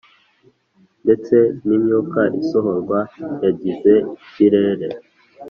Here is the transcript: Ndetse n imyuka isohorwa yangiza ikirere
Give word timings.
Ndetse 1.03 1.35
n 1.65 1.67
imyuka 1.77 2.21
isohorwa 2.41 2.99
yangiza 3.41 3.93
ikirere 4.23 4.87